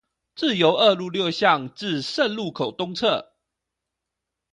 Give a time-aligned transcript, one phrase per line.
[0.35, 3.33] 自由二路六巷至聖路口東側